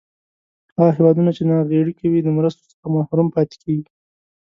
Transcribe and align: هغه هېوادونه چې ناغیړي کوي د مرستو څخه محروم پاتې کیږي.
هغه 0.75 0.89
هېوادونه 0.97 1.31
چې 1.37 1.43
ناغیړي 1.51 1.93
کوي 1.99 2.19
د 2.23 2.27
مرستو 2.37 2.63
څخه 2.71 2.87
محروم 2.95 3.27
پاتې 3.35 3.55
کیږي. 3.63 3.87